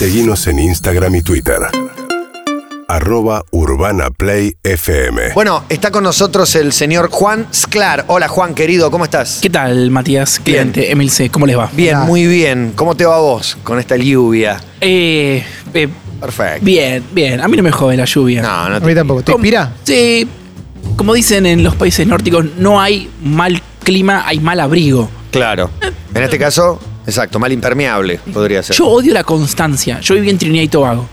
[0.00, 1.58] Seguimos en Instagram y Twitter.
[2.88, 5.34] Arroba Urbana Play FM.
[5.34, 8.06] Bueno, está con nosotros el señor Juan Sclar.
[8.06, 9.40] Hola Juan, querido, ¿cómo estás?
[9.42, 10.40] ¿Qué tal, Matías?
[10.40, 11.68] Cliente, Emilce, ¿cómo les va?
[11.74, 12.72] Bien, muy bien.
[12.76, 14.58] ¿Cómo te va a vos con esta lluvia?
[14.80, 15.44] Eh,
[15.74, 16.64] eh, Perfecto.
[16.64, 17.38] bien, bien.
[17.42, 18.40] A mí no me jode la lluvia.
[18.40, 18.86] No, no A te...
[18.86, 19.22] mí tampoco.
[19.22, 19.70] ¿Te inspira?
[19.84, 20.26] Sí.
[20.96, 25.10] Como dicen en los países nórdicos, no hay mal clima, hay mal abrigo.
[25.30, 25.68] Claro.
[26.14, 26.80] En este caso,
[27.10, 28.74] exacto, mal impermeable podría ser.
[28.76, 30.00] Yo odio la constancia.
[30.00, 31.06] Yo viví en Trinidad y Tobago.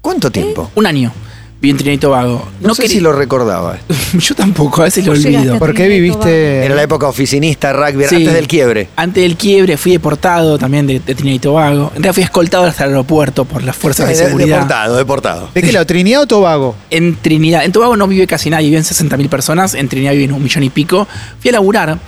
[0.00, 0.70] ¿Cuánto tiempo?
[0.76, 1.12] Un año
[1.60, 2.48] viví en Trinidad y Tobago.
[2.62, 3.76] No, sé quería- si lo recordaba.
[4.18, 5.54] Yo tampoco, a veces lo ¿Cómo llegaste olvido.
[5.56, 6.64] a ¿Por qué viviste?
[6.64, 8.14] Era la época oficinista, rugby, Sí.
[8.16, 8.88] antes del quiebre.
[8.96, 11.88] Antes del quiebre fui deportado también de, de Trinidad y Tobago.
[11.88, 14.56] En realidad fui escoltado hasta el aeropuerto por las fuerzas de Eh, seguridad.
[14.56, 15.48] Deportado, deportado.
[15.54, 15.84] ¿De qué lado?
[15.84, 16.76] ¿Trinidad o Tobago?
[16.88, 20.42] En Trinidad, en Tobago no vive casi nadie, viven 60.000 personas, en Trinidad viven un
[20.42, 21.06] millón y pico.
[21.40, 21.98] Fui a laburar,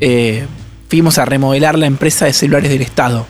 [0.00, 0.44] eh,
[0.88, 3.26] fuimos a remodelar la empresa de celulares del Estado.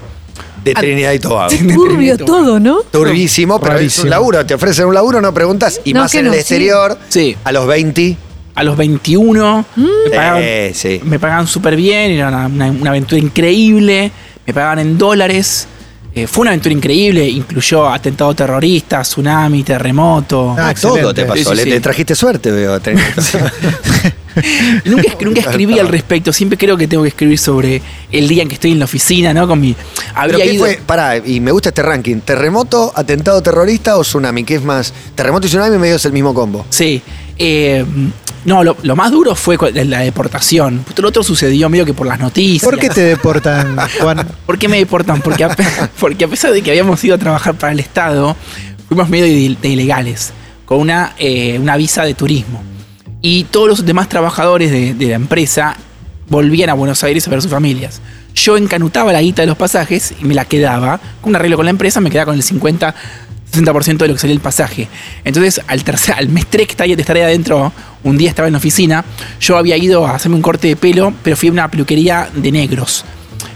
[0.64, 1.54] De Trinidad y Tobago.
[1.74, 2.78] Turbio todo, ¿no?
[2.90, 4.44] Turbísimo, pero es un laburo.
[4.44, 5.80] Te ofrecen un laburo, no preguntas.
[5.84, 6.40] Y No, más que en el no, sí.
[6.40, 7.36] exterior, Sí.
[7.44, 8.16] a los 20.
[8.56, 11.00] A los 21 me pagaban, Eh, sí.
[11.04, 14.10] me pagaban súper bien, era una, una- una aventura increíble,
[14.46, 15.68] me pagaban en dólares.
[16.16, 20.56] Eh, fue una aventura increíble, incluyó atentado terrorista, tsunami, terremoto.
[20.58, 21.54] Ah, Todo te pasó.
[21.54, 22.80] Sí, sí, Le, trajiste suerte, veo.
[24.86, 28.48] Nunca, nunca escribí al respecto, siempre creo que tengo que escribir sobre el día en
[28.48, 29.46] que estoy en la oficina, ¿no?
[29.46, 29.74] Con mi.
[29.74, 30.64] ¿Pero Había qué ido.
[30.64, 30.80] fue?
[30.86, 32.20] Pará, y me gusta este ranking.
[32.20, 34.44] ¿Terremoto, atentado terrorista o tsunami?
[34.44, 34.94] ¿Qué es más?
[35.14, 36.64] Terremoto y tsunami medio es el mismo combo.
[36.70, 37.02] Sí.
[37.38, 37.84] Eh,
[38.44, 40.84] no, lo, lo más duro fue la deportación.
[40.96, 42.62] Lo otro sucedió medio que por las noticias.
[42.62, 44.26] ¿Por qué te deportan, Juan?
[44.46, 45.20] ¿Por qué me deportan?
[45.20, 45.56] Porque a,
[46.00, 48.36] porque a pesar de que habíamos ido a trabajar para el Estado,
[48.88, 50.32] fuimos medio de, de ilegales,
[50.64, 52.62] con una, eh, una visa de turismo.
[53.20, 55.76] Y todos los demás trabajadores de, de la empresa
[56.28, 58.00] volvían a Buenos Aires a ver sus familias.
[58.34, 61.00] Yo encanutaba la guita de los pasajes y me la quedaba.
[61.20, 62.94] Con un arreglo con la empresa me quedaba con el 50,
[63.52, 64.88] 60% de lo que salía el pasaje.
[65.24, 67.72] Entonces, al, tercer, al mes 3 que estaba- de estar ahí adentro,
[68.04, 69.04] un día estaba en la oficina,
[69.40, 72.52] yo había ido a hacerme un corte de pelo, pero fui a una peluquería de
[72.52, 73.04] negros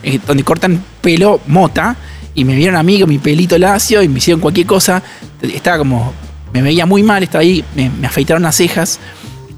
[0.03, 1.97] eh, donde cortan pelo mota
[2.35, 5.03] y me vieron a mí con mi pelito lacio y me hicieron cualquier cosa.
[5.43, 6.13] Estaba como,
[6.53, 8.99] me veía muy mal, estaba ahí, me, me afeitaron las cejas,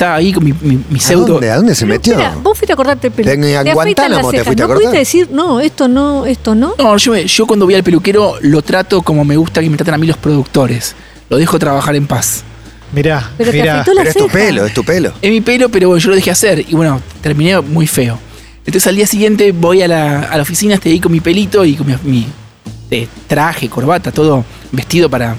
[0.04, 1.26] ahí con mi, mi- mi ¿A pseudo.
[1.34, 2.12] dónde, ¿A dónde se Pero metió?
[2.14, 3.30] espera, vos fuiste a cortarte el pelo.
[3.30, 4.46] Te afeitan Guantánamo las te cejas.
[4.46, 6.74] fuiste a ¿No pudiste decir, no, esto no, esto no?
[6.78, 9.76] No, yo, me- yo cuando voy al peluquero lo trato como me gusta que me
[9.76, 10.94] traten a mí los productores.
[11.28, 12.42] Lo dejo trabajar en paz.
[12.92, 13.80] Mirá, Pero te mirá.
[13.80, 14.32] afeitó la Pero es tu ceja.
[14.46, 15.12] pelo, es tu pelo.
[15.22, 18.18] Es mi pelo, pero yo lo dejé hacer y bueno, terminé muy feo.
[18.66, 21.64] Entonces al día siguiente voy a la, a la oficina, estoy ahí con mi pelito
[21.64, 22.26] y con mi, mi,
[22.90, 25.34] eh, traje, corbata, todo vestido para,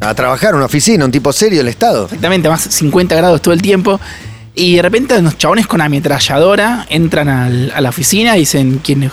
[0.00, 2.04] A trabajar en una oficina, un tipo serio del Estado.
[2.04, 4.00] exactamente más 50 grados todo el tiempo.
[4.54, 9.02] Y de repente unos chabones con ametralladora entran al- a la oficina y dicen, ¿quién
[9.04, 9.12] es?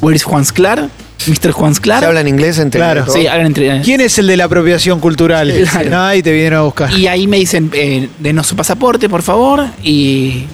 [0.00, 0.88] ¿Where is Juan Sclar?
[1.26, 1.50] ¿Mr.
[1.52, 2.00] Juan Sclar?
[2.00, 3.02] ¿Se habla en inglés entre Claro.
[3.04, 3.14] todos?
[3.18, 3.80] Sí, hagan entre...
[3.82, 5.52] ¿Quién es el de la apropiación cultural?
[5.70, 5.90] Claro.
[5.90, 6.92] No, y te vinieron a buscar.
[6.92, 10.44] Y ahí me dicen, eh, denos su pasaporte, por favor, y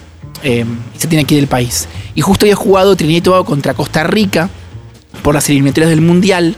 [0.44, 0.64] eh,
[0.96, 1.88] se tiene que ir del país.
[2.14, 4.48] Y justo había jugado Trinidad y Tobago contra Costa Rica
[5.22, 6.56] por las eliminatorias del Mundial,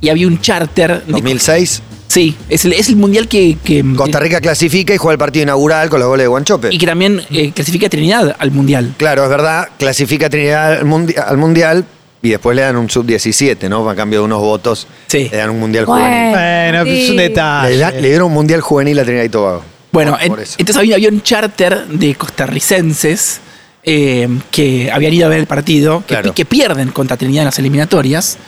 [0.00, 1.04] y había un charter...
[1.04, 3.56] de- 2006, sí, es el, es el Mundial que...
[3.64, 6.68] que Costa Rica clasifica y juega el partido inaugural con los goles de Guanchope.
[6.72, 8.94] Y que también eh, clasifica a Trinidad al Mundial.
[8.96, 11.84] Claro, es verdad, clasifica a Trinidad al, mundi- al Mundial
[12.22, 13.88] y después le dan un sub-17, ¿no?
[13.88, 15.28] A cambio de unos votos, Sí.
[15.30, 16.04] le dan un Mundial Bueno.
[16.04, 16.30] juvenil.
[16.32, 17.70] Bueno, es un detalle.
[17.70, 19.62] Le, da- le dieron un Mundial juvenil a Trinidad y Tobago.
[19.92, 20.56] Bueno, Por- en- por eso.
[20.58, 23.40] entonces había, había un charter de costarricenses
[23.84, 26.34] eh, que habían ido a ver el partido, que, Claro.
[26.34, 28.38] que pierden contra Trinidad en las eliminatorias.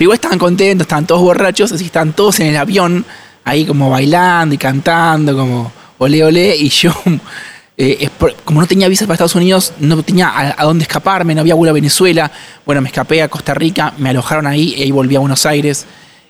[0.00, 3.04] Pero igual estaban contentos, estaban todos borrachos, así que estaban todos en el avión,
[3.44, 6.56] ahí como bailando y cantando, como ole ole.
[6.56, 6.90] Y yo,
[7.76, 8.08] eh,
[8.46, 11.54] como no tenía visa para Estados Unidos, no tenía a, a dónde escaparme, no había
[11.54, 12.32] vuelo a Venezuela.
[12.64, 15.84] Bueno, me escapé a Costa Rica, me alojaron ahí y ahí volví a Buenos Aires.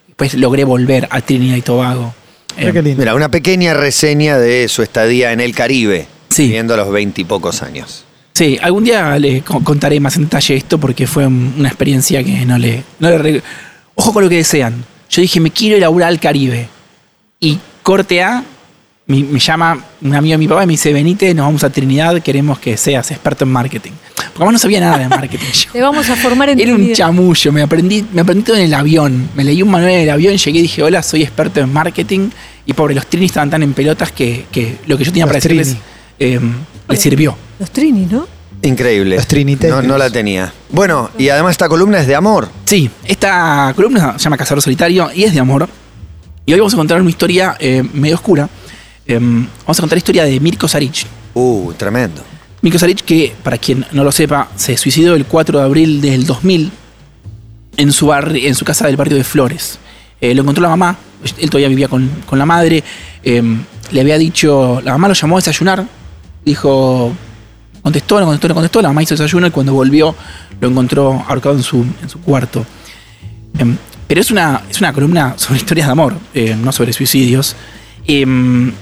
[0.08, 2.12] Después logré volver a Trinidad y Tobago.
[2.56, 2.98] Mirá Eh, qué lindo.
[2.98, 6.46] Mira, una pequeña reseña de su estadía en el Caribe, Sí.
[6.46, 8.04] viviendo a los veintipocos años.
[8.40, 12.24] Sí, algún día le co- contaré más en detalle esto porque fue un- una experiencia
[12.24, 13.42] que no le, no le re-
[13.96, 14.82] Ojo con lo que desean.
[15.10, 16.66] Yo dije, me quiero ir a laburar al Caribe.
[17.38, 18.42] Y corte A,
[19.08, 22.18] me llama un amigo de mi papá y me dice, venite, nos vamos a Trinidad,
[22.22, 23.90] queremos que seas experto en marketing.
[24.14, 25.44] Porque además no sabía nada de marketing.
[25.52, 25.70] yo.
[25.72, 28.72] Te vamos a formar en Era un chamullo, me aprendí, me aprendí todo en el
[28.72, 29.28] avión.
[29.34, 32.30] Me leí un manual en el avión, llegué y dije, hola, soy experto en marketing.
[32.64, 35.30] Y pobre, los trinis estaban tan en pelotas que, que lo que yo tenía Los
[35.34, 35.76] para decirles
[36.18, 36.40] eh,
[36.88, 37.36] les sirvió.
[37.60, 38.26] Los Trini, ¿no?
[38.62, 39.14] Increíble.
[39.16, 39.82] Los triniteros.
[39.82, 40.52] No, no la tenía.
[40.70, 42.48] Bueno, y además esta columna es de amor.
[42.64, 45.68] Sí, esta columna se llama Cazador Solitario y es de amor.
[46.44, 48.48] Y hoy vamos a contar una historia eh, medio oscura.
[49.06, 51.06] Eh, vamos a contar la historia de Mirko Saric.
[51.34, 52.22] Uh, tremendo.
[52.62, 56.26] Mirko Saric, que para quien no lo sepa, se suicidó el 4 de abril del
[56.26, 56.70] 2000
[57.78, 59.78] en su, barri- en su casa del barrio de Flores,
[60.20, 60.96] Eh, lo encontró la mamá,
[61.38, 62.84] él todavía vivía con, con la madre.
[63.24, 63.42] eh,
[63.92, 65.86] le había dicho, la mamá lo llamó a desayunar,
[66.44, 67.12] dijo,
[67.82, 70.14] contestó, no contestó, no contestó, la mamá hizo desayuno y cuando volvió
[70.60, 72.64] lo encontró ahorcado en su, en su cuarto.
[73.58, 77.56] Em, pero es una, es una columna sobre historias de amor, eh, no sobre suicidios.
[78.06, 78.72] Em,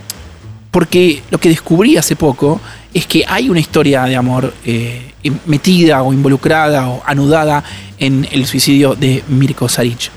[0.71, 2.61] porque lo que descubrí hace poco
[2.95, 5.13] es que hay una historia de amor eh,
[5.47, 7.65] metida o involucrada o anudada
[7.99, 10.11] en el suicidio de Mirko Saric.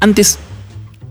[0.00, 0.38] Antes,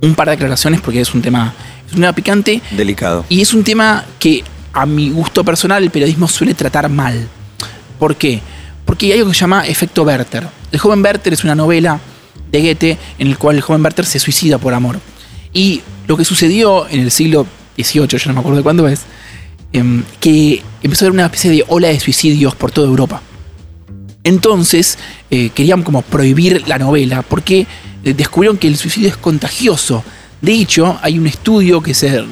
[0.02, 1.54] un par de aclaraciones porque es un tema,
[1.88, 3.26] es un tema picante Delicado.
[3.30, 4.44] y es un tema que
[4.76, 7.28] a mi gusto personal el periodismo suele tratar mal.
[7.98, 8.42] ¿Por qué?
[8.86, 10.48] Porque hay algo que se llama efecto Werther.
[10.72, 12.00] El joven Werther es una novela
[12.52, 15.00] de Goethe en el cual el joven Werther se suicida por amor.
[15.54, 19.04] Y lo que sucedió en el siglo XVIII, yo no me acuerdo de cuándo es,
[19.72, 23.22] em, que empezó a haber una especie de ola de suicidios por toda Europa.
[24.26, 24.98] Entonces
[25.32, 27.66] eh, querían como prohibir la novela porque
[28.04, 30.04] eh, descubrieron que el suicidio es contagioso.
[30.42, 32.26] De hecho, hay un estudio que se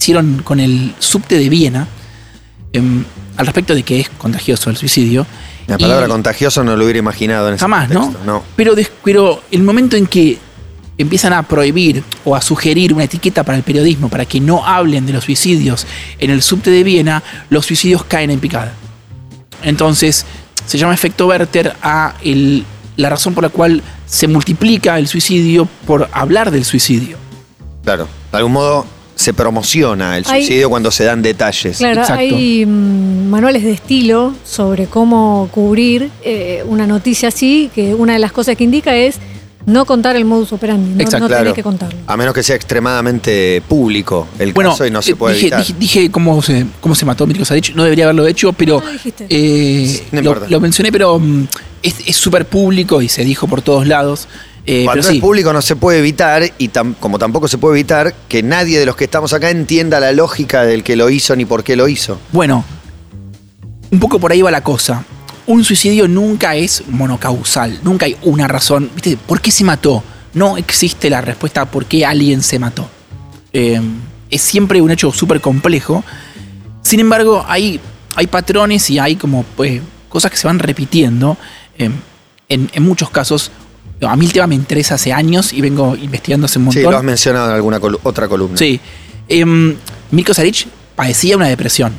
[0.00, 1.86] hicieron con el subte de Viena
[2.72, 3.04] em,
[3.36, 5.26] al respecto de que es contagioso el suicidio.
[5.66, 8.00] La palabra Y- contagioso no lo hubiera imaginado en ese Jamás, ¿no?
[8.00, 8.42] contexto, No.
[8.56, 8.74] Pero,
[9.04, 10.38] pero el momento en que
[10.96, 15.04] empiezan a prohibir o a sugerir una etiqueta para el periodismo para que no hablen
[15.06, 15.86] de los suicidios
[16.18, 18.72] en el subte de Viena, los suicidios caen en picada.
[19.62, 20.24] Entonces,
[20.66, 22.64] se llama efecto Werther a el-
[22.96, 27.16] la razón por la cual se multiplica el suicidio por hablar del suicidio.
[27.84, 28.08] Claro.
[28.32, 28.86] De algún modo
[29.20, 31.78] se promociona el Hay- suicidio cuando se dan detalles.
[31.78, 32.20] Claro, Exacto.
[32.20, 38.18] hay mm, manuales de estilo sobre cómo cubrir eh, una noticia así, que una de
[38.18, 39.16] las cosas que indica es
[39.66, 41.42] no contar el modus operandi, no, Exacto, no Claro.
[41.44, 41.98] tenés que contarlo.
[42.06, 45.46] A menos que sea extremadamente público el Bueno, caso y no se eh, puede dije,
[45.48, 45.60] evitar.
[45.60, 48.90] dije- dije cómo se, cómo se mató Mirko Saric, no debería haberlo hecho, pero Ah,
[48.90, 49.26] dijiste.
[49.28, 51.46] eh, No lo, lo mencioné, pero mm,
[51.82, 54.28] es es súper público y se dijo por todos lados.
[54.72, 57.74] Eh, Cuando es sí, público no se puede evitar y tam- como tampoco se puede
[57.80, 61.34] evitar que nadie de los que estamos acá entienda la lógica del que lo hizo
[61.34, 62.20] ni por qué lo hizo.
[62.30, 62.64] Bueno,
[63.90, 65.04] un poco por ahí va la cosa.
[65.46, 68.90] Un suicidio nunca es monocausal, nunca hay una razón.
[68.94, 69.16] ¿Viste?
[69.16, 70.04] ¿Por qué se mató?
[70.34, 72.88] No existe la respuesta a por qué alguien se mató.
[73.52, 73.80] Eh,
[74.30, 76.04] es siempre un hecho súper complejo.
[76.82, 77.80] Sin embargo, hay,
[78.14, 81.36] hay patrones y hay como pues, cosas que se van repitiendo.
[81.76, 81.90] eh,
[82.48, 83.50] en, en muchos casos,
[84.02, 86.92] a mí el tema me interesa hace años y vengo investigando hace un Sí, montón.
[86.92, 88.56] lo has mencionado en alguna otra columna.
[88.56, 88.80] Sí.
[89.28, 89.76] Em,
[90.10, 90.66] Mirko Saric
[90.96, 91.92] padecía una depresión.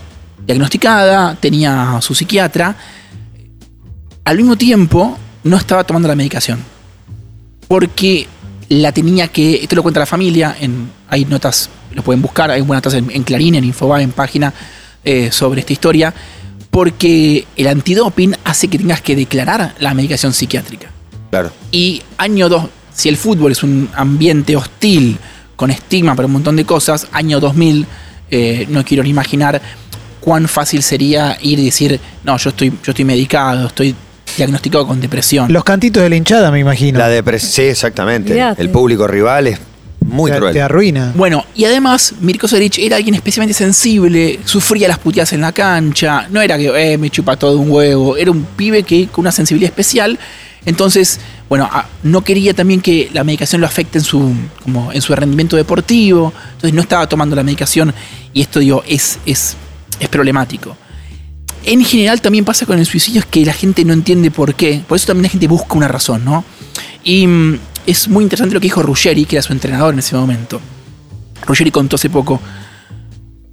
[0.46, 2.76] Diagnosticada, tenía a su psiquiatra.
[4.26, 6.60] Al mismo tiempo, no estaba tomando la medicación.
[7.68, 8.28] Porque
[8.70, 9.56] la tenía que.
[9.64, 10.56] Esto lo cuenta la familia.
[10.60, 12.52] En, hay notas, lo pueden buscar.
[12.52, 14.54] Hay buenas notas en, en Clarín, en Infobae, en página
[15.04, 16.14] eh, sobre esta historia.
[16.70, 20.90] Porque el antidoping hace que tengas que declarar la medicación psiquiátrica.
[21.32, 21.52] Claro.
[21.72, 25.18] Y año 2, si el fútbol es un ambiente hostil,
[25.56, 27.86] con estigma para un montón de cosas, año 2000,
[28.30, 29.62] eh, no quiero ni imaginar
[30.20, 33.96] cuán fácil sería ir y decir, no, yo estoy, yo estoy medicado, estoy
[34.38, 35.52] diagnosticado con depresión.
[35.52, 37.00] Los cantitos de la hinchada, me imagino.
[37.00, 38.32] La depresión, sí, exactamente.
[38.32, 38.62] Olvídate.
[38.62, 39.60] El público rival es
[40.00, 40.54] muy te, cruel.
[40.54, 41.12] te arruina.
[41.16, 46.28] Bueno, y además Mirko Saric era alguien especialmente sensible, sufría las puteadas en la cancha,
[46.30, 49.32] no era que eh, me chupa todo un huevo, era un pibe que con una
[49.32, 50.18] sensibilidad especial.
[50.66, 51.20] Entonces,
[51.50, 55.16] bueno, a- no quería también que la medicación lo afecte en su, como en su
[55.16, 57.94] rendimiento deportivo, entonces no estaba tomando la medicación
[58.34, 59.56] y esto digo, es, es,
[60.00, 60.78] es problemático.
[61.64, 64.84] En general también pasa con el suicidio es que la gente no entiende por qué,
[64.88, 66.44] por eso también la gente busca una razón, ¿no?
[67.04, 70.16] Y mm, es muy interesante lo que dijo Ruggeri, que era su entrenador en ese
[70.16, 70.60] momento.
[71.46, 72.40] Ruggeri contó hace poco.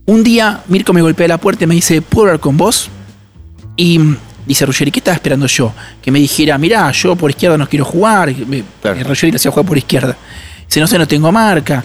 [0.07, 2.89] Un día Mirko me golpea la puerta y me dice, ¿puedo hablar con vos?
[3.77, 4.17] Y mm,
[4.49, 5.73] dice Ruggeri, ¿qué estaba esperando yo?
[6.03, 8.35] Que me dijera, mirá, yo por izquierda no quiero jugar.
[8.81, 9.05] Claro.
[9.05, 10.17] Ruggeri le hacía jugar por izquierda.
[10.67, 11.85] Dice, no sé, no tengo marca.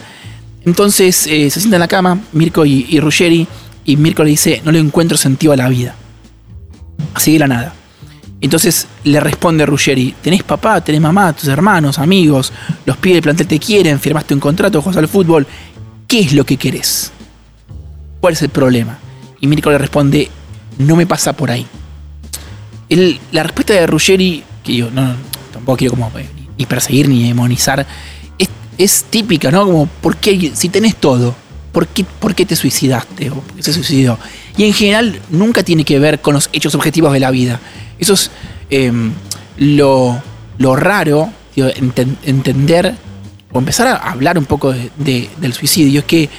[0.66, 3.46] Entonces eh, se sienta en la cama, Mirko y, y Ruggeri,
[3.86, 5.94] y Mirko le dice, no le encuentro sentido a la vida.
[7.14, 7.74] Así de la nada.
[8.40, 12.52] Entonces le responde Ruggeri, tenés papá, tenés mamá, tus hermanos, amigos,
[12.86, 15.46] los pibes del plantel te quieren, firmaste un contrato, juegas al fútbol.
[16.08, 17.12] ¿Qué es lo que querés?
[18.20, 18.98] ¿Cuál es el problema?
[19.42, 20.30] Y Mirko le responde,
[20.78, 21.66] no me pasa por ahí.
[23.32, 25.16] La respuesta de Ruggeri, que yo no,
[25.52, 27.86] tampoco quiero como eh, ni perseguir ni demonizar,
[28.38, 29.66] es, es típica, ¿no?
[29.66, 31.36] Como, ¿por qué, si tenés todo,
[31.72, 33.32] ¿por qué, por qué te suicidaste?
[33.32, 34.20] ¿O por qué se suicidó?
[34.58, 37.60] Y en general nunca tiene que ver con los hechos objetivos de la vida.
[37.98, 38.30] Eso es
[38.70, 39.12] em,
[39.58, 40.22] lo,
[40.60, 41.30] lo raro,
[42.26, 42.96] entender
[43.52, 46.30] o empezar a hablar un poco de- de- del suicidio, es que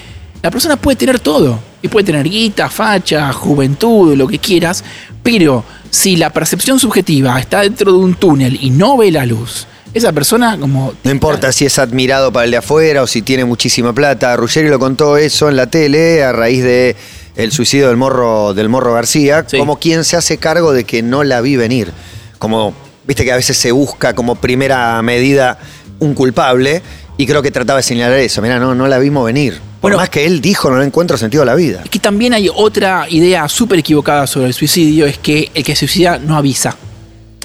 [0.43, 1.59] la persona puede tener todo.
[1.83, 4.83] Y puede tener guita, facha, juventud, lo que quieras,
[5.23, 5.63] pero
[5.95, 10.13] si la percepción subjetiva está dentro de un túnel y no ve la luz, esa
[10.13, 10.93] persona como...
[11.05, 14.35] No importa si es admirado para el de afuera o si tiene muchísima plata.
[14.37, 16.97] Ruggeri lo contó eso en la tele a raíz de
[17.37, 19.57] el suicidio del morro, del morro García, Sí.
[19.57, 21.93] como quien se hace cargo de que no la vi venir.
[22.41, 22.75] Como,
[23.07, 25.59] viste que a veces se busca como primera medida
[26.01, 26.83] un culpable,
[27.17, 28.43] y creo que trataba de señalar eso.
[28.43, 29.61] Mira, no, no la vimos venir.
[29.85, 30.01] Por Bueno.
[30.01, 31.83] más que él dijo, no le encuentro sentido a la vida.
[31.85, 35.77] Es que también hay otra idea súper equivocada sobre el suicidio, es que el que
[35.77, 36.75] se suicida no avisa.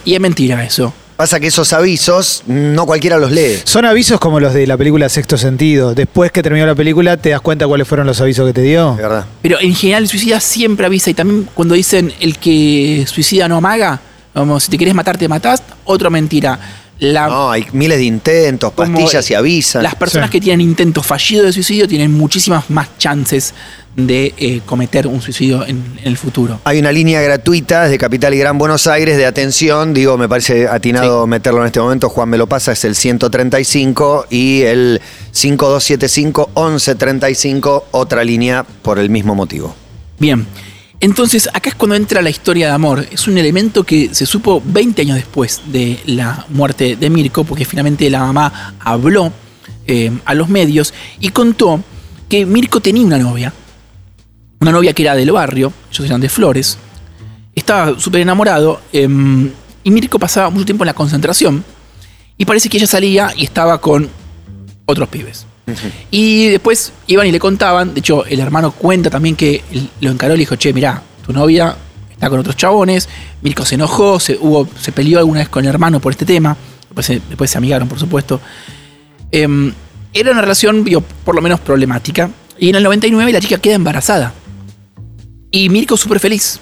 [0.05, 0.93] Y es mentira eso.
[1.17, 3.58] Pasa que esos avisos no cualquiera los lee.
[3.65, 5.93] Son avisos como los de la película Sexto Sentido.
[5.93, 8.96] Después que terminó la película, te das cuenta cuáles fueron los avisos que te dio.
[8.96, 9.25] De verdad.
[9.41, 13.58] Pero en general el suicida siempre avisa y también cuando dicen el que suicida no
[13.58, 14.00] amaga,
[14.34, 16.58] como si te querés matar te matás, otra mentira.
[16.99, 19.83] La, No, hay miles de intentos, pastillas y avisan.
[19.83, 20.33] Las personas Sí.
[20.33, 23.53] que tienen intentos fallidos de suicidio tienen muchísimas más chances
[23.95, 26.59] de eh, cometer un suicidio en, en el futuro.
[26.63, 29.93] Hay una línea gratuita desde Capital y Gran Buenos Aires de atención.
[29.93, 32.09] Digo, me parece atinado meterlo en este momento.
[32.09, 35.01] Juan me lo pasa, es el 135 y el
[35.33, 39.75] 5275-1135, otra línea por el mismo motivo.
[40.19, 40.45] Bien,
[41.01, 43.07] entonces acá es cuando entra la historia de amor.
[43.09, 47.63] Es un elemento que se supo 20 años después de la muerte de Mirko, porque
[47.63, 49.31] finalmente la mamá habló
[49.87, 51.81] eh, a los medios y contó
[52.27, 53.53] que Mirko tenía una novia.
[54.59, 56.77] Una novia que era del barrio, ellos eran de Flores.
[57.55, 59.49] Estaba súper enamorado em,
[59.83, 61.63] y Mirko pasaba mucho tiempo en la concentración.
[62.37, 64.09] Y parece que ella salía y estaba con
[64.85, 65.45] otros pibes.
[66.11, 69.63] Y después iban y le contaban, de hecho el hermano cuenta también que
[70.01, 71.75] lo encaró y le dijo, che, mirá, tu novia
[72.11, 73.07] está con otros chabones,
[73.41, 76.57] Mirko se enojó, se, hubo, se peleó alguna vez con el hermano por este tema,
[76.93, 78.41] después se, amigaron, por supuesto.
[79.31, 79.71] Em,
[80.13, 80.85] era una relación,
[81.23, 84.33] por lo menos problemática, y en el 99 la chica queda embarazada.
[85.51, 86.59] Y Mirko súper feliz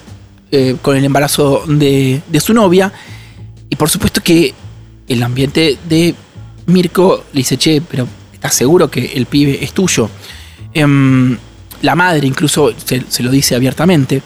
[0.52, 2.92] eh, con el embarazo de su novia,
[3.68, 4.54] y por supuesto que
[5.08, 6.14] el ambiente de
[6.66, 8.06] Mirko le dice, che, pero
[8.38, 10.08] ¿estás seguro que el pibe es tuyo?
[10.72, 11.36] Em,
[11.82, 14.22] la madre incluso se, lo dice abiertamente.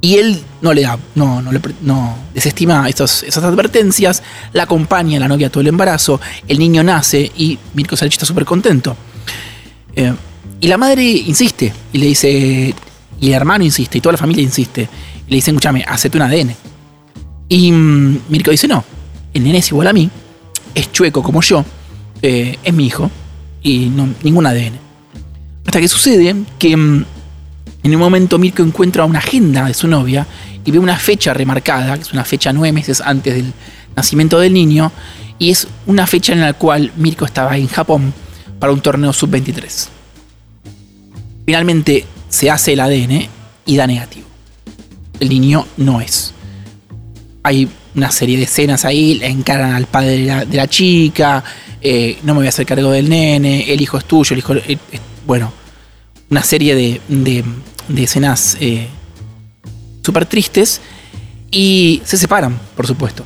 [0.00, 4.22] Y él no le da, no, no, le no desestima estos- esas advertencias,
[4.52, 8.26] la acompaña a la novia todo el embarazo, el niño nace y Mirko Sarich está
[8.26, 8.96] súper contento.
[9.94, 10.12] Eh,
[10.60, 12.74] y la madre insiste y le dice,
[13.20, 14.88] y el hermano insiste, y toda la familia insiste,
[15.26, 16.54] y le dicen, escúchame, hacete un ADN.
[17.48, 18.84] Y mm, Mirko dice, no,
[19.32, 20.08] el nene es igual a mí,
[20.74, 21.64] es chueco como yo,
[22.22, 23.10] eh, es mi hijo,
[23.62, 24.78] y no, ningún ADN.
[25.66, 27.04] Hasta que sucede que mm,
[27.82, 30.26] en un momento Mirko encuentra una agenda de su novia
[30.64, 33.52] y ve una fecha remarcada, que es una fecha nueve meses antes del
[33.94, 34.92] nacimiento del niño,
[35.38, 38.12] y es una fecha en la cual Mirko estaba en Japón
[38.58, 39.88] para un torneo sub-23.
[41.44, 43.28] Finalmente se hace el ADN
[43.66, 44.26] y da negativo.
[45.20, 46.32] El niño no es.
[47.42, 51.42] Hay una serie de escenas ahí, le encaran al padre de la, chica,
[51.80, 54.54] eh, no me voy a hacer cargo del nene, el hijo es tuyo, el hijo...
[54.54, 54.78] eh, eh,
[55.26, 55.52] bueno,
[56.30, 57.44] una serie de, de-
[57.88, 58.88] de escenas eh,
[60.04, 60.80] súper tristes
[61.50, 63.24] y se separan, por supuesto.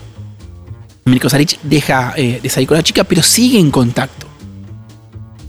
[1.06, 4.26] Mirko Saric deja de salir con la chica, pero sigue en contacto.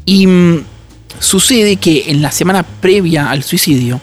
[0.06, 0.64] Y mm,
[1.20, 4.02] sucede que en la semana previa al suicidio,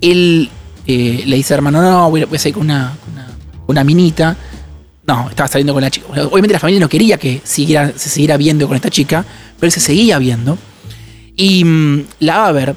[0.00, 0.48] él
[0.86, 2.96] le dice hermano, no, voy a, salir con una,
[3.68, 4.36] una minita.
[5.08, 6.06] No, estaba saliendo con la chica.
[6.06, 9.24] Obviamente la familia no quería que siguiera, se siguiera viendo con esta chica,
[9.58, 10.58] pero él se seguía viendo.
[11.34, 12.76] Y mm, la va a ver.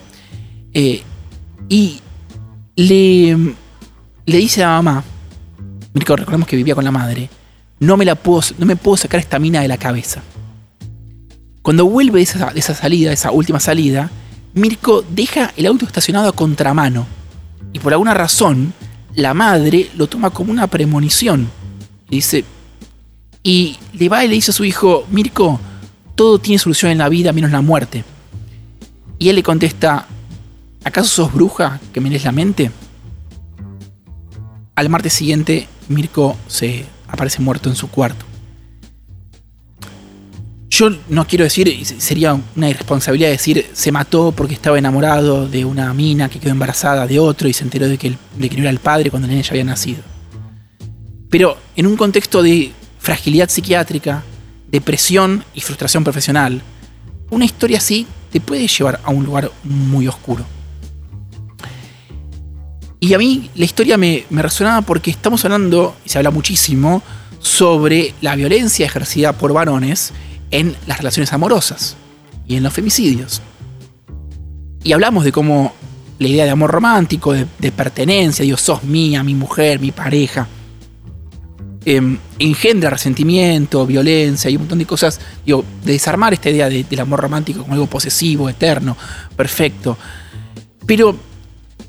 [0.73, 1.03] eh,
[1.67, 1.99] y
[2.77, 3.35] le,
[4.25, 5.03] le dice a la mamá,
[5.93, 7.29] Mirko, recordemos que vivía con la madre,
[7.79, 10.21] no me, la puedo, no me puedo sacar esta mina de la cabeza.
[11.61, 14.09] Cuando vuelve de esa, de esa salida, esa última salida,
[14.53, 17.07] Mirko deja el auto estacionado a contramano.
[17.73, 18.73] Y por alguna razón,
[19.15, 21.49] la madre lo toma como una premonición.
[22.11, 22.45] Dice.
[23.41, 25.59] Y le va y le dice a su hijo: Mirko,
[26.13, 28.03] todo tiene solución en la vida menos la muerte.
[29.17, 30.05] Y él le contesta:
[30.83, 32.69] ¿Acaso sos bruja que me lees la mente?
[34.75, 38.25] Al martes siguiente, Mirko se aparece muerto en su cuarto.
[40.69, 45.93] Yo no quiero decir, sería una irresponsabilidad decir, se mató porque estaba enamorado de una
[45.93, 48.69] mina que quedó embarazada de otro y se enteró de que, el- de que no
[48.69, 50.01] el padre cuando el nene ya había nacido.
[51.31, 54.21] Pero en un contexto de fragilidad psiquiátrica,
[54.69, 56.61] depresión y frustración profesional,
[57.31, 60.45] una historia así te puede llevar a un lugar muy oscuro.
[62.99, 67.01] Y a mí la historia me, resonaba porque estamos hablando, y se habla muchísimo,
[67.39, 70.11] sobre la violencia ejercida por varones
[70.51, 71.95] en las relaciones amorosas
[72.45, 73.41] y en los femicidios.
[74.83, 75.73] Y hablamos de cómo
[76.19, 80.47] la idea de amor romántico, de, de pertenencia, Dios, sos mía, mi mujer, mi pareja.
[81.85, 86.83] Em, engendra resentimiento, violencia y un montón de cosas, digo, de desarmar esta idea de-
[86.83, 88.95] del amor romántico como algo posesivo, eterno,
[89.35, 89.97] perfecto.
[90.85, 91.15] Pero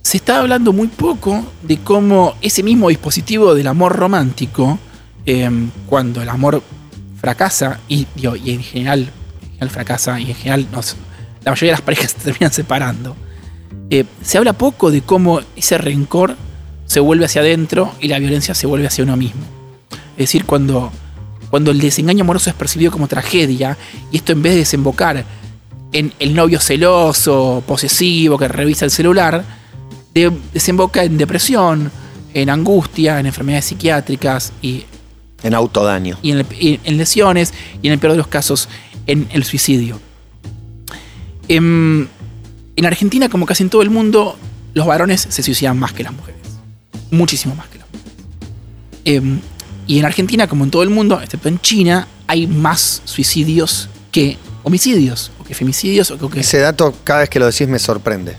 [0.00, 4.78] se está hablando muy poco de cómo ese mismo dispositivo del amor romántico,
[5.26, 6.62] em, cuando el amor
[7.20, 9.10] fracasa, y, y en, general,
[9.60, 10.66] en fracasa, y en general
[11.44, 13.14] la mayoría de las parejas se terminan separando,
[13.90, 16.36] eh, se habla poco de cómo ese rencor
[16.86, 19.42] se vuelve hacia adentro y la violencia se vuelve hacia uno mismo.
[20.12, 20.92] Es decir, cuando,
[21.50, 23.76] cuando el desengaño amoroso es percibido como tragedia,
[24.10, 25.24] y esto en vez de desembocar
[25.92, 29.44] en el novio celoso, posesivo, que revisa el celular,
[30.14, 31.90] de- desemboca en depresión,
[32.34, 34.84] en angustia, en enfermedades psiquiátricas y,
[35.42, 36.18] En autodaño.
[36.22, 37.52] y en, el- y en lesiones
[37.82, 38.68] y en el peor de los casos
[39.06, 40.00] en el suicidio.
[41.48, 42.08] En,
[42.76, 44.36] en Argentina, como casi en todo el mundo,
[44.74, 46.40] los varones se suicidan más que las mujeres.
[47.10, 48.12] Muchísimo más que las mujeres.
[49.04, 49.40] Em,
[49.86, 54.36] y en Argentina, como en todo el mundo, excepto en China, hay más suicidios que
[54.62, 56.40] homicidios, o que femicidios, o que...
[56.40, 58.36] Ese dato, cada vez que lo decís, me sorprende.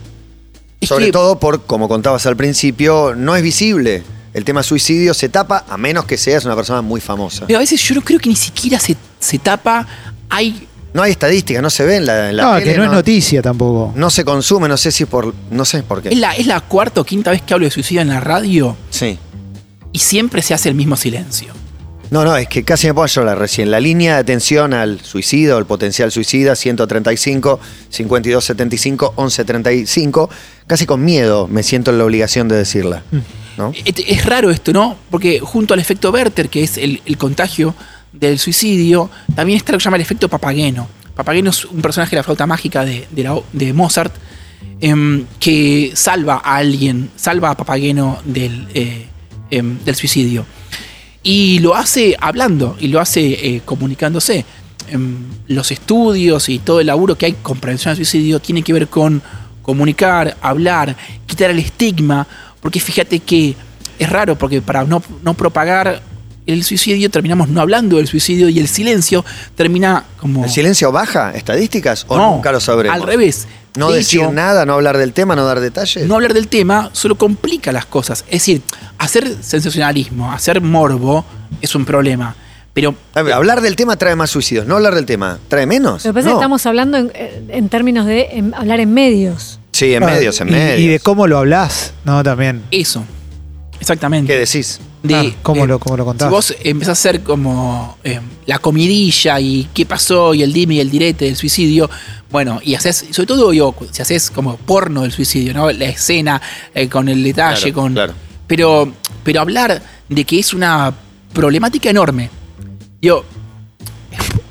[0.80, 4.04] Es Sobre que- todo por, como contabas al principio, no es visible.
[4.34, 7.46] El tema suicidio se tapa a menos que seas una persona muy famosa.
[7.46, 9.86] Pero a veces yo no creo que ni siquiera se, se tapa.
[10.30, 12.86] Hay No hay estadística, no se ve en la, en la No, tele, que no,
[12.86, 13.94] es noticia tampoco.
[13.96, 15.34] No se consume, no sé si por.
[15.52, 16.16] No sé por Es qué.
[16.16, 19.20] la, es la cuarta o quinta vez que hablo de suicidio en la radio Sí.
[19.94, 21.54] Y siempre se hace el mismo silencio.
[22.12, 23.72] No, no, es que casi me a llorar recién.
[23.72, 27.60] La línea de atención al suicidio, al potencial suicida, 135,
[27.90, 30.30] 5275, 1135.
[30.68, 33.04] Casi con miedo me siento en la obligación de decirla.
[33.58, 33.72] ¿no?
[33.86, 34.96] Es, es raro esto, ¿no?
[35.10, 37.74] Porque junto al efecto Werther, que es el, el contagio
[38.12, 40.88] del suicidio, también está lo que se llama el efecto Papageno.
[41.16, 44.14] Papageno es un personaje de la flauta mágica de, de la- de Mozart
[44.82, 49.08] em, que salva a alguien, salva a Papageno del, eh,
[49.57, 50.45] em, del suicidio.
[51.22, 54.45] Y lo hace hablando y lo hace eh, comunicándose.
[54.89, 55.17] Em,
[55.48, 58.88] los estudios y todo el laburo que hay con prevención al suicidio tiene que ver
[58.88, 59.22] con
[59.62, 60.95] comunicar, hablar,
[61.25, 62.27] quitar el estigma,
[62.61, 63.55] porque fíjate que
[63.98, 66.01] es raro, porque para no, no propagar
[66.46, 69.24] el suicidio terminamos no hablando del suicidio y el silencio
[69.56, 70.44] termina como...
[70.44, 72.96] ¿El silencio baja estadísticas o No, nunca lo sabremos?
[73.00, 73.48] Al revés.
[73.77, 76.06] No De decir hecho, nada, no hablar del tema, no dar detalles.
[76.08, 78.24] no hablar del tema solo complica las cosas.
[78.27, 78.62] Es decir,
[79.00, 81.25] hacer sensacionalismo, hacer morbo
[81.62, 82.36] es un problema.
[82.74, 84.66] Pero ver, hablar del tema trae más suicidios.
[84.68, 86.03] No hablar del tema trae menos.
[86.06, 87.12] Lo que pasa es que estamos hablando en,
[87.50, 89.60] en términos de en- hablar en medios.
[89.72, 90.79] Sí, en Ah, medios, en y, medios.
[90.79, 92.22] Y de cómo lo hablas, ¿no?
[92.24, 92.62] También.
[92.72, 93.03] eso,
[93.79, 94.32] exactamente.
[94.32, 94.79] ¿Qué decís?
[95.03, 96.27] De, Ah, ¿cómo eh, lo- cómo lo contás?
[96.27, 100.75] Si vos empezás a hacer como eh, la comidilla y qué pasó y el dime
[100.75, 101.89] y el direte del suicidio,
[102.31, 105.70] bueno, y haces, sobre todo yo, si haces como porno del suicidio, ¿no?
[105.72, 106.42] La escena
[106.74, 107.94] eh, con el detalle, Claro, con.
[107.94, 108.13] claro.
[108.48, 108.92] Pero,
[109.24, 110.94] pero hablar de que es una
[111.33, 112.29] problemática enorme.
[113.01, 113.24] Yo,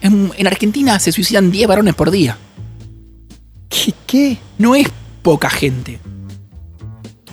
[0.00, 2.36] en, en Argentina se suicidan 10 varones por día.
[3.68, 3.94] ¿Qué?
[4.06, 4.38] qué?
[4.58, 4.88] No es
[5.22, 5.98] poca gente.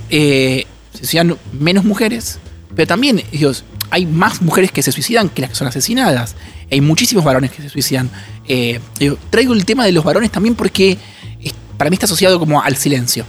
[0.09, 2.39] Eh, se suicidan menos mujeres,
[2.75, 6.35] pero también, Dios, hay más mujeres que se suicidan que las que son asesinadas.
[6.71, 8.09] Hay muchísimos varones que se suicidan.
[8.47, 10.97] Eh, digo, traigo el tema de los varones también porque
[11.41, 13.25] es- para mí está asociado como al silencio.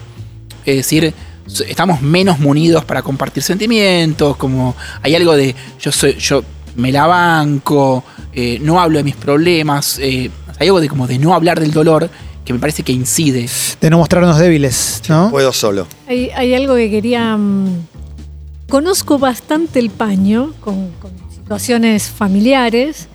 [0.67, 1.15] Es decir,
[1.67, 6.45] estamos menos munidos para compartir sentimientos, como hay algo de yo soy, yo
[6.77, 11.19] me la banco, eh, no hablo de mis problemas, eh, hay algo de como de
[11.19, 12.11] no hablar del dolor
[12.45, 13.49] que me parece que incide.
[13.81, 15.31] De no mostrarnos débiles, ¿no?
[15.31, 15.87] Puedo solo.
[16.07, 17.37] Hay, hay algo que quería.
[17.37, 17.87] mm,
[18.71, 20.89] conozco bastante el paño con,
[21.35, 23.09] situaciones familiares.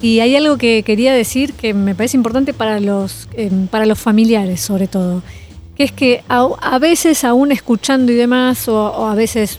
[0.00, 3.98] Y hay algo que quería decir que me parece importante para los, em, para los
[3.98, 5.22] familiares, sobre todo.
[5.76, 9.58] Que es que a, veces, aún escuchando y demás, o, a veces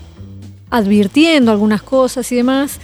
[0.69, 2.79] advirtiendo algunas cosas y demás,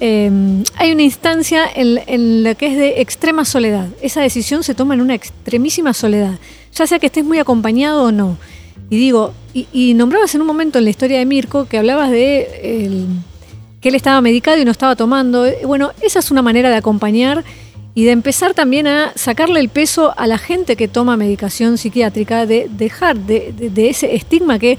[0.00, 0.30] eh,
[0.76, 3.88] hay una instancia en, en la que es de extrema soledad.
[4.02, 6.38] Esa decisión se toma en una extremísima soledad,
[6.74, 8.36] ya sea que estés muy acompañado o no.
[8.88, 12.10] Y digo, y, y nombrabas en un momento en la historia de Mirko que hablabas
[12.10, 13.06] de
[13.80, 15.46] que él estaba medicado y no estaba tomando.
[15.66, 17.44] Bueno, esa es una manera de acompañar
[17.94, 22.46] y de empezar también a sacarle el peso a la gente que toma medicación psiquiátrica,
[22.46, 24.78] de dejar de, ese estigma que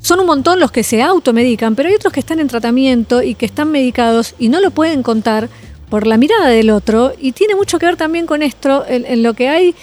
[0.00, 3.34] son un montón los que se automedican, pero hay otros que están en tratamiento y
[3.34, 5.48] que están medicados y no lo pueden contar
[5.88, 7.12] por la mirada del otro.
[7.18, 9.74] Y tiene mucho que ver también con esto, en lo que hay,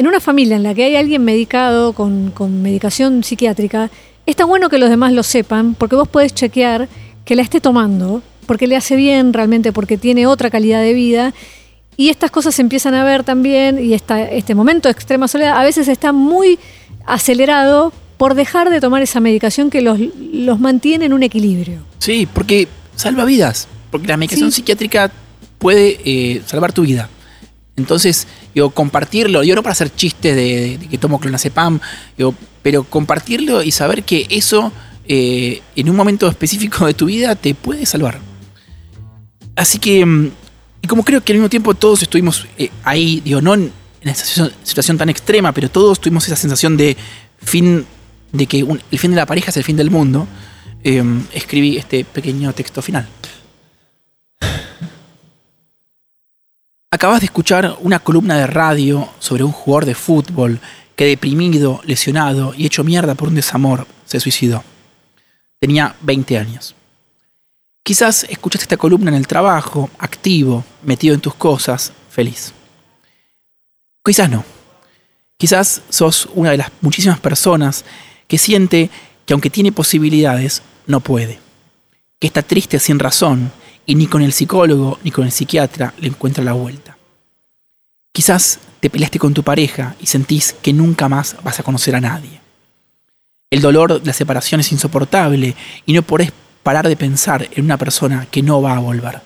[0.00, 3.90] en una familia en la que hay alguien medicado con, con medicación psiquiátrica,
[4.24, 6.88] está bueno que los demás lo sepan, porque vos podés chequear
[7.26, 11.34] que la esté tomando, porque le hace bien realmente, porque tiene otra calidad de vida.
[11.98, 15.58] Y estas cosas se empiezan a ver también, y esta, este momento de extrema soledad
[15.58, 16.58] a veces está muy
[17.04, 19.98] acelerado por dejar de tomar esa medicación que los,
[20.32, 21.80] los mantiene en un equilibrio.
[21.98, 23.68] Sí, porque salva vidas.
[23.90, 24.56] Porque la medicación Sí.
[24.56, 25.10] psiquiátrica
[25.58, 27.10] puede eh, salvar tu vida.
[27.76, 31.80] Entonces, digo, compartirlo, yo no para hacer chistes de, que tomo clonazepam,
[32.16, 34.72] digo, pero compartirlo y saber que eso
[35.06, 38.20] eh, en un momento específico de tu vida te puede salvar.
[39.56, 40.30] Así que, mm,
[40.82, 44.50] y como creo que al mismo tiempo todos estuvimos eh, ahí, digo, no en, esa
[44.62, 46.96] situación, tan extrema, pero todos tuvimos esa sensación de
[47.42, 47.84] fin,
[48.32, 50.26] de que el fin de la pareja es el fin del mundo,
[50.82, 51.02] eh,
[51.34, 53.06] escribí este pequeño texto final.
[57.00, 60.60] Acabas de escuchar una columna de radio sobre un jugador de fútbol
[60.94, 64.62] que deprimido, lesionado y hecho mierda por un desamor se suicidó.
[65.58, 66.74] Tenía 20 años.
[67.82, 72.52] Quizás escuchaste esta columna en el trabajo, activo, metido en tus cosas, feliz.
[74.04, 74.44] Quizás no.
[75.38, 77.86] Quizás sos una de las muchísimas personas
[78.28, 78.90] que siente
[79.24, 81.38] que aunque tiene posibilidades, no puede.
[82.18, 83.52] Que está triste sin razón
[83.86, 86.96] y ni con el psicólogo ni con el psiquiatra le encuentra la vuelta.
[88.12, 92.00] Quizás te peleaste con tu pareja y sentís que nunca más vas a conocer a
[92.00, 92.40] nadie.
[93.50, 95.54] El dolor de la separación es insoportable
[95.86, 99.20] y no podés parar de pensar en una persona que no va a volver.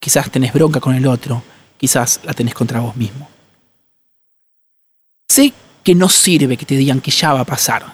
[0.00, 1.42] Quizás tenés bronca con el otro,
[1.78, 3.28] quizás la tenés contra vos mismo.
[5.28, 7.84] Sé que no sirve que te digan que ya va a pasar.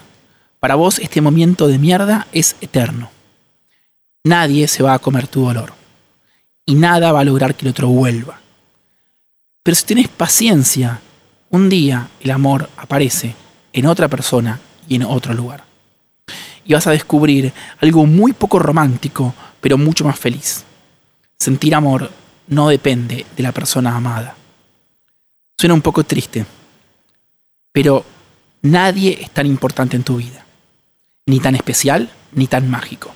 [0.60, 3.10] Para vos este momento de mierda es eterno.
[4.24, 5.79] Nadie se va a comer tu dolor.
[6.70, 8.38] Y nada va a lograr que el otro vuelva.
[9.64, 11.00] Pero si tenés paciencia,
[11.50, 13.34] un día el amor aparece
[13.72, 15.64] en otra persona y en otro lugar.
[16.64, 20.64] Y vas a descubrir algo muy poco romántico, pero mucho más feliz.
[21.40, 22.08] Sentir amor
[22.46, 24.36] no depende de la persona amada.
[25.58, 26.46] Suena un poco triste,
[27.72, 28.04] pero
[28.62, 30.46] nadie es tan importante en tu vida,
[31.26, 33.12] ni tan especial ni tan mágico.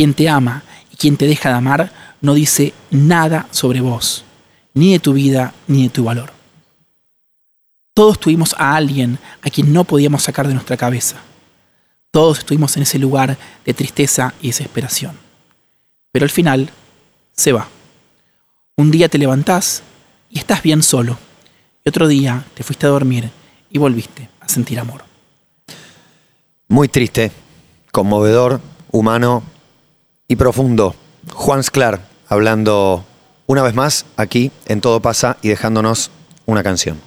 [0.00, 4.24] Quien te ama y quien te deja de amar no dice nada sobre vos,
[4.72, 6.32] ni de tu vida ni de tu valor.
[7.92, 11.16] Todos tuvimos a alguien a quien no podíamos sacar de nuestra cabeza.
[12.10, 13.36] Todos estuvimos en ese lugar
[13.66, 15.18] de tristeza y desesperación.
[16.12, 16.70] Pero al final
[17.32, 17.68] se va.
[18.78, 19.82] Un día te levantás
[20.30, 21.18] y estás bien solo.
[21.84, 23.30] Y otro día te fuiste a dormir
[23.70, 25.04] y volviste a sentir amor.
[26.68, 27.32] Muy triste,
[27.92, 29.42] conmovedor, humano
[30.30, 30.94] y profundo.
[31.34, 33.04] Juan Sclar hablando
[33.46, 36.12] una vez más aquí en Todo pasa y dejándonos
[36.46, 37.00] una canción.